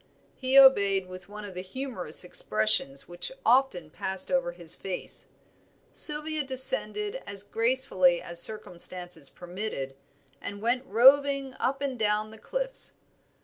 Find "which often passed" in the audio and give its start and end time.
3.07-4.31